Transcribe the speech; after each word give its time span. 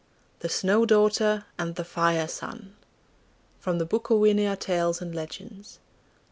THE 0.39 0.49
SNOW 0.49 0.87
DAUGHTER 0.87 1.45
AND 1.59 1.75
THE 1.75 1.83
FIRE 1.85 2.25
SON(25) 2.27 2.39
(25) 2.57 2.65
From 3.59 3.77
the 3.77 3.85
Bukowinaer 3.85 4.55
Tales 4.59 4.99
and 4.99 5.13
Legends. 5.13 5.77